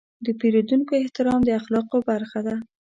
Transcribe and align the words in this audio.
د 0.25 0.27
پیرودونکو 0.39 0.93
احترام 1.01 1.39
د 1.45 1.49
اخلاقو 1.59 1.97
برخه 2.09 2.39
ده. 2.47 2.55